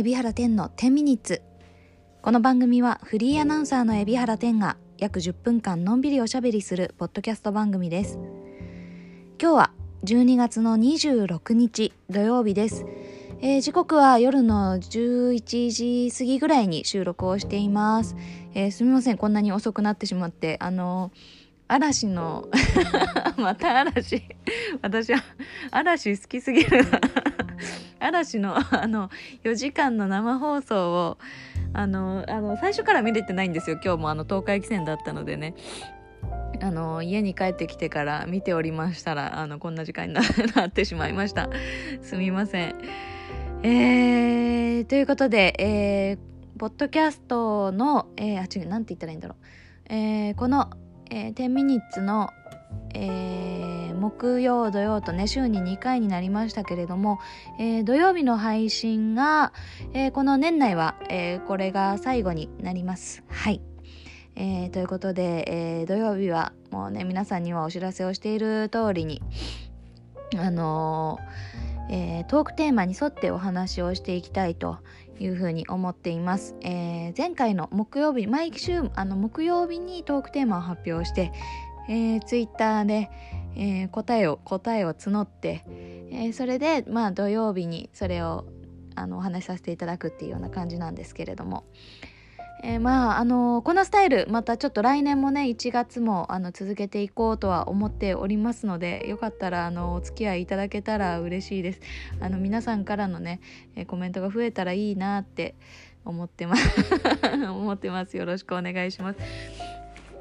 [0.00, 1.42] 海老原天の10ミニッツ。
[2.22, 8.18] この番組はフリーアナウンサーの海老原天が約10分間のんびりおしゃべりするポッドキャスト番組です。
[9.38, 9.72] 今日は
[10.04, 12.86] 12月の26日土曜日です、
[13.42, 18.16] えー時刻は夜の11時過ぎぐらいに収録をしています、
[18.54, 21.10] えーすみませんこんなに遅くなってしまってあの
[21.68, 22.48] 嵐の
[23.36, 24.22] また嵐。
[24.82, 25.22] 私は
[25.70, 26.84] 嵐好きすぎる
[28.00, 29.10] 嵐の あの
[29.44, 31.18] 4時間の生放送を
[31.72, 33.78] あのあの最初から見れてないんですよ。
[33.82, 35.54] 今日もあの東海汽船だったのでね。
[36.62, 40.20] あの家に帰ってきてから見ておりましたらあのこんな時間にな
[40.66, 41.48] ってしまいました。
[42.02, 42.74] すみません。
[43.62, 49.36] えー、ということで、えー、ポッドキャストの、えー、あ違うなんて言ったらいいんだろ
[49.90, 50.70] う、えー、この、
[51.10, 52.30] えー、10ミニッツの
[52.94, 53.70] えー
[54.00, 57.20] 木曜土曜とね週に2回になりましたけれども、
[57.58, 59.52] えー土曜日の配信が、
[59.92, 63.22] えーこの年内は、えこれが最後になります。
[63.28, 63.60] はい、
[64.36, 69.22] えということで、え土曜日はもうね皆さんにはお知らせをしている通りに
[70.38, 71.18] あの
[71.90, 74.78] えトークテーマに沿ってお話をしていきたいと
[75.18, 81.32] いうふうに思っています、えー前回の木曜日毎週あの木曜日にトークテーマを発表して
[81.90, 83.10] えー、ツイッターで、
[83.56, 88.44] えー答えを答えを募って、えーそれでまあ土曜日にそれを
[88.94, 91.64] あのお話しさせていただくっていうような感じなんですけれども、
[92.62, 101.80] えーまああのこのスタイルまたちょっと来年もね1月もあの続けていこうとは思っておりますのでよかったらあのお付き合いいただけたら嬉しいです。
[102.20, 103.40] あの皆さんからのね、
[103.74, 105.56] えコメントが増えたらいいなって
[106.04, 106.68] 思ってます。
[107.50, 108.16] 思ってます。
[108.16, 109.79] よろしくお願いします。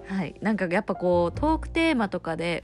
[0.10, 2.64] はい、なんかやっぱこうトークテーマとかで、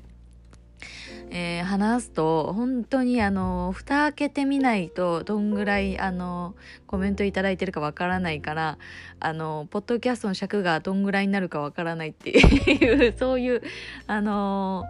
[1.29, 6.55] えー話すと本当にあの蓋開けてみないとどんぐらいあの
[6.87, 8.77] コメントいいてるかわからないから
[9.19, 13.61] あのポッドキャストの尺がどんぐらいになるかわからないっていう そういう
[14.07, 14.85] あの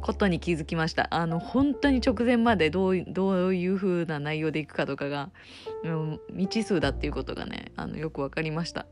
[0.00, 1.08] ことに気づきました。
[1.10, 5.30] あの本当に直前までどうどういう風な内容でいくかとかが、
[5.84, 8.86] うん、未知数だっていうことがねあのよくわかりました。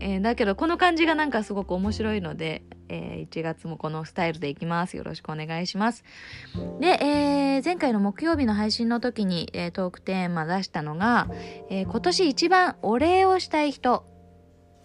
[0.00, 4.96] えーだけどこの感じがなんかすごく面白いので、えー1月もこのスタイルでいきます。
[4.96, 6.04] よろしくお願いします。
[6.80, 11.28] で、えー前回の木曜日の配信の時に、えトークテーマ出したのが、
[11.70, 14.04] え今年一番お礼をしたい人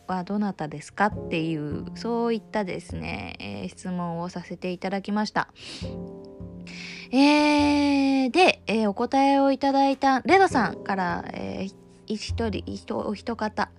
[0.08, 5.50] はどなたですかっていうそういったですね、え質問をさせていただきました。
[7.12, 13.70] えで、えお答えをいただいたレドさんから、えー一人一お一方。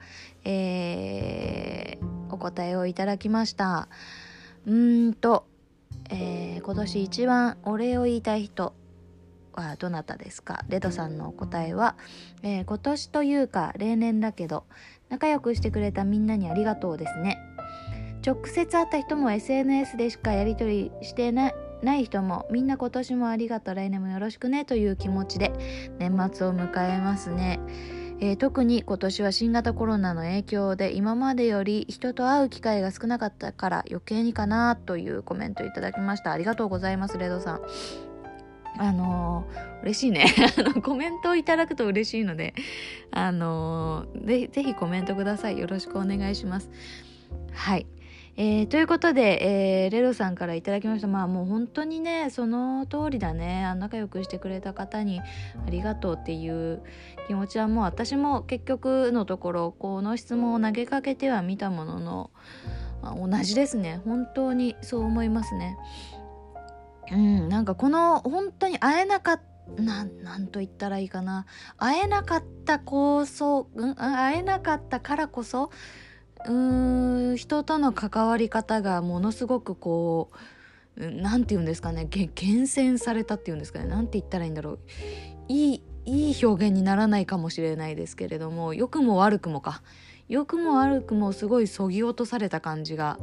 [0.44, 3.88] えーお答えをいただきました。
[4.66, 5.46] うんと、
[6.10, 8.74] えー今年一番お礼を言いたい人
[9.52, 10.64] はどなたですか？
[10.68, 11.96] レドさんのお答えは、
[12.42, 14.64] えー今年というか例年だけど
[15.10, 17.38] 仲良くしてくれたみんなにありがとうですね。
[18.24, 25.52] 直接会った人も SNS でしかやり取りしてないない人もみんな今年もありがとう来年もよろしくねという気持ちで
[25.98, 27.58] 年末を迎えますね。
[28.22, 36.30] えー特に今年は新型コロナの影響で今までより人と会う機会が少なかったから余計にかなというコメントいただきました。
[36.30, 37.60] ありがとうございますレドさん。
[38.78, 40.26] あのー嬉しいね。
[40.84, 42.54] コメントをいただくと嬉しいので
[43.10, 45.58] あのーぜぜひコメントください。
[45.58, 46.70] よろしくお願いします。
[47.52, 47.86] はい。
[48.34, 51.06] えーということで、えーレロさんからいただきました。
[51.06, 53.64] まあもう本当にねその通りだね。
[53.64, 55.24] あ仲良くしてくれた方にあ
[55.68, 56.82] りがとうっていう
[57.26, 62.30] 気持ちはもう私も結局のところこの質問を投げかけてはみたものの、
[63.02, 64.00] まあ同じですね。
[64.06, 65.76] 本当にそう思いますね。
[67.12, 71.46] うんなんかこの本当に会えなかったななんと言ったらいいかな。
[71.76, 75.70] 会えなかったこそ、うん、会えなかったからこそ
[76.46, 80.30] うーん人との関わり方がものすごくこ
[80.96, 84.78] ううんなんて言うんですかね厳選されたっていうんですかねなんて言ったらいいんだろう。
[85.48, 89.82] いいいい表現にならないかもしれないですけれども良くも悪くもか。
[90.28, 93.18] 良くも悪くもすごいそぎ落とされた感じが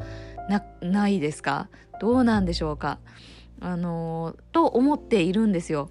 [0.49, 1.67] なないですか？
[1.99, 2.99] どうなんでしょうか？
[3.61, 5.89] あのーと思っているんですよ。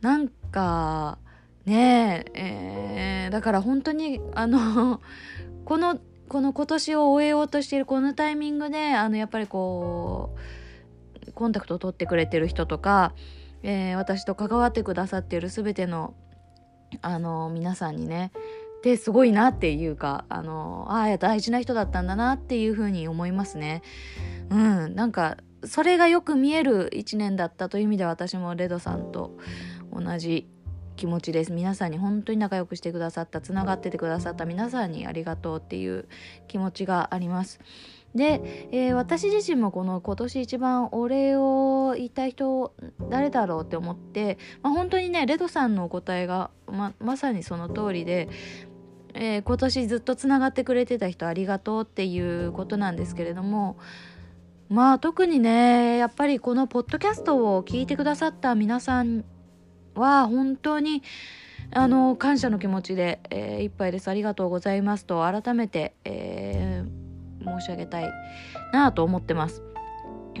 [0.00, 1.18] なんか
[1.66, 5.00] ねええーだから本当にあの
[5.64, 5.98] この
[6.30, 10.36] この今年を終えようとしているこのタイミングであのやっぱりこ
[11.26, 13.14] うコンタクトを取ってくれてる人とか、
[13.64, 16.14] えー私と関わってくださっている全ての
[17.02, 18.30] あの皆さんにね
[18.84, 23.82] ですごいなっていうかあのああ大事な人だったんだなっていうふうに思いますね。
[24.50, 29.36] うん、なんかそれがよく見える一年だったという意味で私もレドさんと
[29.92, 30.48] 同じ
[31.00, 36.06] 気持ちです皆さんに本当に仲良くしてくださったつながっててくださった皆さんにありがとうっていう
[36.46, 37.58] 気持ちがあります。
[38.14, 42.74] で、えー、私自身もこの今年一番お礼を言いたい人
[43.08, 48.28] 誰だろうって思って、まあ、本当にねレドさんのお答えがままさにその通りで、
[49.14, 53.78] えー、今年ずっとつながってくれてた人ありがとうっていうことなんですけれども
[54.68, 59.24] まあ特にねやっぱりこのポッドキャストを聞いてくださった皆さん
[60.00, 61.02] は本当に
[61.72, 68.10] あの感謝の気持ちで、えー、いっぱいですありがとうございますと改めて、えー、申し上げたい
[68.72, 69.62] なと思ってます。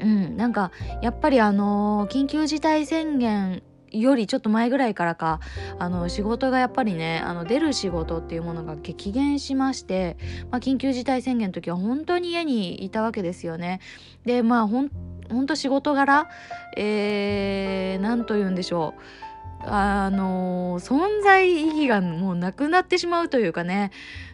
[0.00, 0.70] うん、なんか
[1.02, 3.62] やっぱりあの緊急事態宣言
[3.92, 5.40] よりちょっと前ぐらいからか
[5.78, 10.16] あの仕事がやっぱりねあの出る仕事っていうものが激減しまして、
[10.50, 13.80] まあ、緊急事態宣言の時は本当に家にいたわけですよね。
[14.24, 14.90] でまあほん
[15.28, 16.28] ほんと仕事柄
[16.76, 19.29] えー、何と言うんでしょう
[19.62, 23.90] あの存在意義がもうなくなってしまうというかね。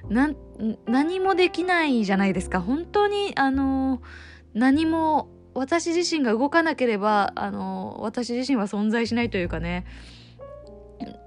[0.09, 2.61] 何もできないじゃないですか。
[2.61, 4.01] 本当にあの
[4.55, 9.85] 何も私自身が動かなければあの私自身は存在しないというかね。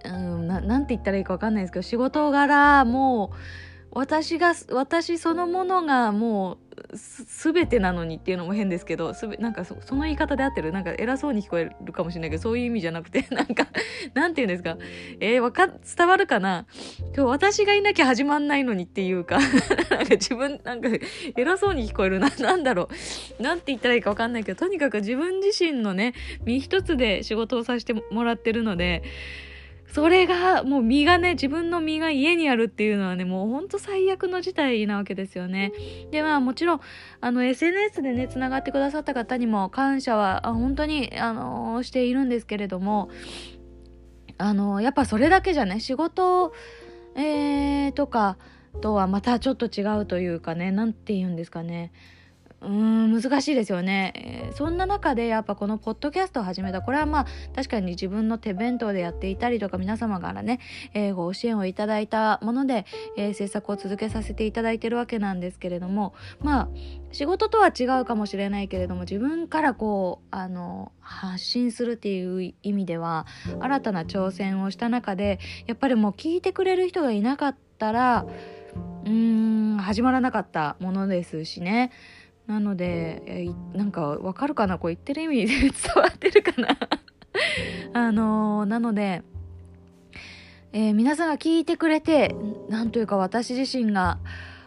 [0.05, 3.37] うんななんて言ったらいいか分かんないですけど仕事柄もう
[3.91, 6.57] 私が私そのものがもう
[6.93, 10.71] 全てなのにっていうのも変ですけどすべなんかその言い方で合ってる？
[10.71, 13.67] なんか偉そうに聞こえるかもしれないけどそういう意味じゃなくて なんか
[14.13, 14.77] なんて言うんですか？
[15.19, 16.65] えー、わか伝わるかな？
[17.15, 19.37] 今日私がいなきゃ始まんないのにっていうか
[19.91, 20.89] なんか自分なんか
[21.37, 22.29] 偉そうに聞こえるな。
[22.39, 22.89] なんだろ
[23.39, 23.43] う？
[23.43, 26.13] なんて言ったらいいかわかんないけどとにかく自分自身のね
[26.45, 29.03] 身一つで仕事をさせてもらってるので
[29.91, 35.71] それがもう身がね自分の身が家にあるっていうのはねもうほんと最悪の事態なわけですよね。
[36.11, 36.81] でまあもちろん
[37.21, 43.09] あの SNS でねつながってくださった方にも感謝は本当にあのしているんですけれども
[44.37, 46.53] あのやっぱそれだけじゃね仕事、
[47.15, 48.37] えー、とか
[48.81, 51.91] とはまたちょっと違うというかね何て言うんですかね
[52.61, 57.25] うーん難しいですよね、えー、そんな中でやっぱこのポッドキャストを始めたこれはまあ
[57.55, 60.59] 確かに自分の手弁当でやっていたりとか皆様からね、
[60.93, 62.85] えー、ご支援をいただいたもので、
[63.17, 66.69] えー、制作を続けさせていただいてるわけなんですけれどもまあ
[67.11, 73.25] 仕事とは違うかもしれないけれども自分からこうあの発信するっていう意味では
[73.59, 78.25] 新たな挑戦をした中でやっぱりもう聞いてくれる人がいなかったら
[79.05, 81.91] うーん始まらなかったものですしね。
[82.49, 84.79] なので、えー、なんかわかるかな？
[84.79, 86.69] こう言ってる意味で伝わってるかな？
[87.93, 89.21] あのー、なので、
[90.73, 92.35] えー、皆さんが聞いてくれて
[92.67, 94.17] なんというか私自身が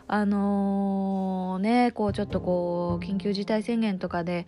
[0.07, 4.47] あのー、ねこうちょっとこう緊急事態宣言とかで、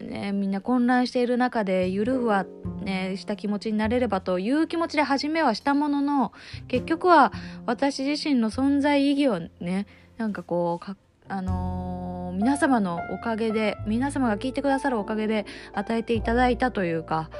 [0.00, 2.46] ね、みんな混乱している中でゆるふわ、
[2.82, 6.32] ね、した気持ちになれればという気持ちで始めはしたものの
[6.68, 7.32] 結局は
[7.66, 10.96] 私自身の存在意義をねなんかこう
[11.28, 11.95] あのー
[12.36, 17.30] 皆様のおかげで皆様が聞いてくださるおかげで与えていただいたというか、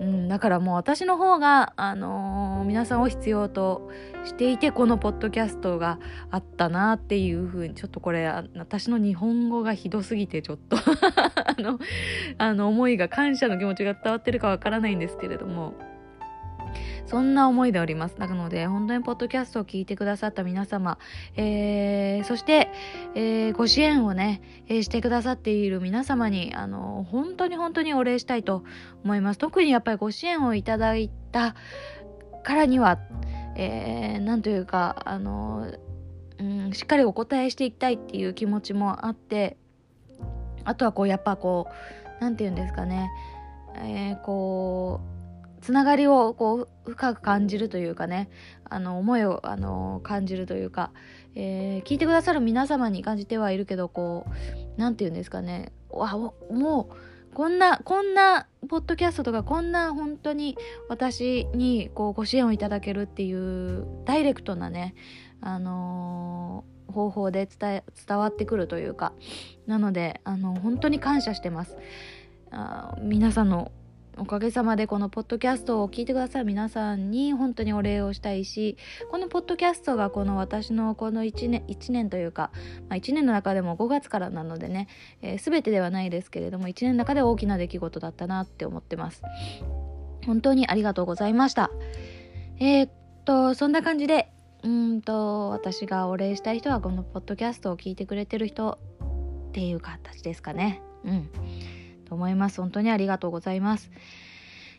[0.00, 3.90] うん、だからもう私の方が、あのー、皆さんを必要と
[4.24, 5.98] していてこのポッドキャストが
[6.30, 8.26] あったなっていうふうにちょっとこれ
[8.56, 11.78] 私の日本語がひどすぎてちょっと あの
[12.38, 15.89] あの思いが感謝の気持ちが伝わってるかわからないんですけれども。
[17.06, 18.16] そんな思いでおります。
[18.18, 20.98] なので、本当にポッドキャストを聞いてくださった皆様、
[21.36, 22.70] えー、そして、
[23.14, 28.64] えー、ご支援をね、えー、してくださっている皆様に、あの、本当に本当にお礼したいと
[29.04, 29.38] 思います。
[29.38, 31.54] 特にやっぱりご支援をいただいた
[32.42, 32.98] からには、
[33.56, 35.72] えー、なんというか、あの、
[36.38, 39.56] うん、しっかりお答えしていきたいっていう気持ちもあって、
[40.64, 41.68] あとはこう、やっぱこ
[42.18, 43.10] う、なんて言うんですかね、
[43.76, 45.19] えー、こう、
[45.60, 48.30] つながりをこう深く感じるというかね
[48.64, 50.90] あの思いをあの感じるというか、
[51.34, 54.30] えー、聞いてくださる皆様に感じてはいるけどこう
[54.76, 56.16] 何て言うんですかねわ
[56.50, 60.56] もうこんなこんなポッドキャストとかこんな本当に
[60.88, 64.94] 私にこうご支援をいただけるっていうダイレクトなね
[65.40, 69.12] あのー、方法で伝伝わってくるというか
[69.66, 71.76] なのであの本当に感謝してます。
[72.52, 73.70] あ皆さんの
[74.20, 78.76] おかげさまでこのポッドキャストを聞いてくださる皆さんに本当にお礼をしたいし
[79.10, 82.50] このポッドキャストがこの私のこの1年 ,1 年というか、
[82.90, 84.88] まあ、1年の中でも5月からなのでね、
[85.22, 89.22] えー、全てではないですけれども1年の中で大きな出来事だったなって思ってます。
[90.26, 91.70] 本当にありがとうございました。
[92.58, 92.90] えー、っ
[93.24, 94.30] とそんな感じで
[94.62, 98.78] うんと私がお礼したい人はこのポッドキャストを聞いてくれてる人
[99.48, 100.82] っていう形ですかね。
[101.06, 101.30] うん。
[102.10, 102.60] と思います。
[102.60, 103.90] 本当にありがとうございます。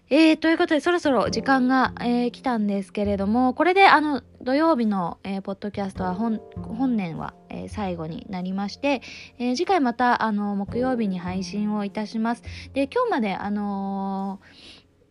[0.10, 9.02] えー、ということで、そろそろ時間が、えー、来たんですけれども、これで、あの、土曜日の、えー、ポッドキャストは本、本年は、えー、最後になりまして、
[9.40, 12.44] えー、次回また、あの、木曜日に配信をいたします。
[12.74, 14.42] で、今日まで、あの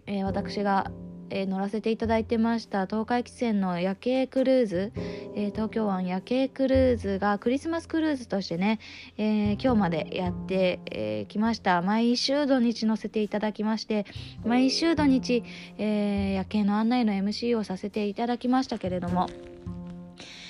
[0.07, 0.91] ー、え、私が、
[1.31, 2.87] えー、乗らせていただいてました。
[2.87, 4.93] 東海汽船の夜景クルーズ、
[5.35, 8.79] えー、東京湾夜景クルーズがクリスマスクルーズとしてね、
[9.17, 11.83] えー、今日までやってき、えー、ました。
[11.83, 14.07] 毎週土日乗せていただきまして
[14.45, 15.43] 毎週土日、
[15.79, 19.29] えー、夜景の案内の MC をさせていただきましたけれども、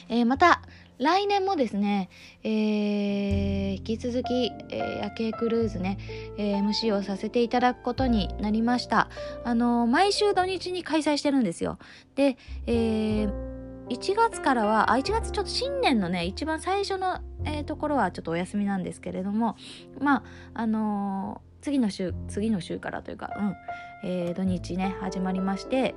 [0.08, 0.62] えー、また
[1.00, 2.10] 来年もですね、
[2.44, 5.98] えー、引き続き、えー、夜景クルーズね、
[6.36, 9.08] えー、MC をさせていただくことになりました。
[9.42, 11.78] あの毎週土日に開催してるんですよ。
[12.16, 13.30] で、えー、
[13.88, 19.56] 1月からは、あ、1月ちょっと新年のね、一番最初の、えー、ところはちょっとお休みなんですけれども、
[20.00, 23.30] まあ、あのー、次の週、次の週からというか、
[24.04, 25.94] うん、えー、土日ね、始まりまして、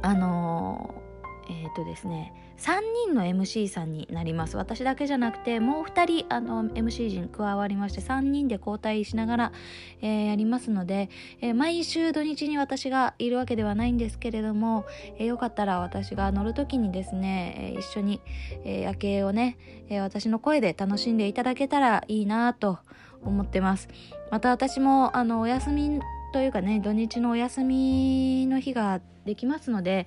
[0.00, 1.03] あの、
[1.48, 4.56] えっ、とですね、3人の MC さんになります。
[4.56, 9.52] 私だけじゃなくてもう2人あの MC 陣加わりまして3人で交代しながら、
[10.00, 11.10] えー、やりますので、
[11.40, 14.86] えー、毎週土日に私がいるわけではないんですけれども、
[15.18, 18.20] えー、よかったら私が乗る時にですね、え一緒に、
[18.64, 19.58] え夜景をね、
[19.88, 22.78] え私の声で楽しんでいただけたらいいなと
[23.22, 23.88] 思ってます。
[24.30, 26.00] また私もあのお休み
[26.34, 30.04] というかね土日のお休みの日ができますので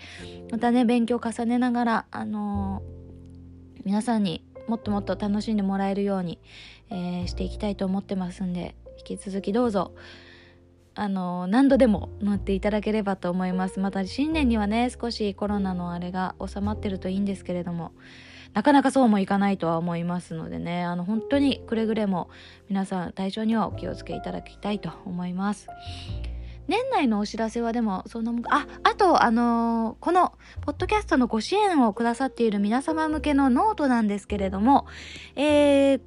[0.51, 6.37] またね勉強重ねながらあのー、皆さんにもっともっと楽しんでもらえるように、
[6.89, 9.93] えー、していきたいと思ってますんで引き続きどうぞ
[10.95, 13.79] あのー、何度でも乗っていただければと思います。
[13.79, 17.93] また新年にはね少しコロナのあれが収まってるといいんですけれども
[18.57, 22.27] なかなかそうもいかないとは思いますのでねあの本当にくれぐれも
[22.69, 25.67] 皆さん体調にはお気をつけいただきたいと思います
[26.65, 34.87] 年内のお知らせはでもそんなもんああとあのー、このポッドキャストのご支援をくださっている皆様向けのノートなんですけれども
[35.35, 36.01] えー、っ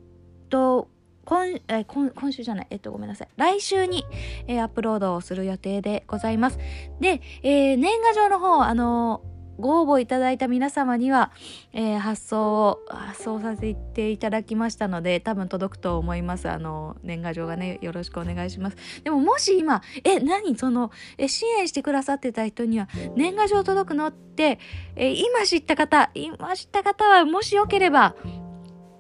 [0.49, 0.89] と
[1.25, 3.29] 今え今今週じゃない、えっと、ごめんなさい。
[3.37, 4.05] 来週に、
[4.49, 6.59] えー、アップロードをする予定でございます。
[6.99, 9.23] で、えー、年賀状の方、あの
[9.61, 11.31] ご応募いただいた皆様には、
[11.73, 16.49] えー、発送を発送させていただきましたので多分届くと思います。
[16.49, 18.77] あの年賀状がねよろしくお願いします。
[19.05, 20.57] でももし今え何？
[20.57, 24.59] そのえ支援してくださってた人には年賀状届くのって、
[24.97, 28.17] え今知った方今知った方はもしよければ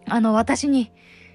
[0.06, 0.92] あの私に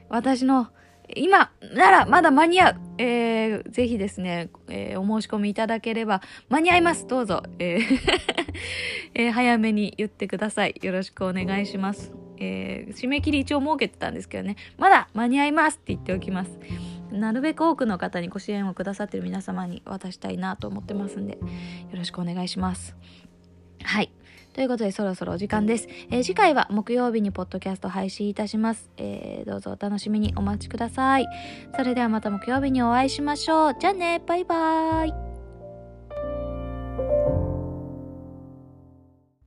[0.09, 0.69] 私の
[1.15, 2.75] 今ならまだ間に合う。
[2.97, 7.07] えー、ぜひですね、えー、お申し込みいただければ間に合います。
[7.07, 7.43] どうぞ。
[7.59, 7.99] えー
[9.13, 10.75] えー、早めに言ってください。
[10.81, 12.13] よろしくお願いします。
[12.37, 16.57] えー、締め切り一応設けてたんですけどね、まだ間に合いますって言っておきます。
[17.11, 21.39] なるべく多くの方にご支援をくださってる皆様に渡したいなと思ってますんで、よ
[21.93, 22.95] ろしくお願いします。
[23.83, 24.11] はい。
[24.55, 25.89] ということでそろそろお時間です。
[26.09, 31.27] えー、次回は木曜日にポッドキャスト配信いたします、えー、どうぞお楽しみにお待ちください。
[31.75, 33.75] それではまた木曜日にお会いしましょう。
[33.77, 35.34] じゃあね、バイバーイ。